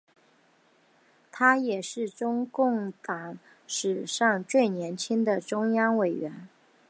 [1.31, 6.47] 他也是中共党史上最年轻的中央委员。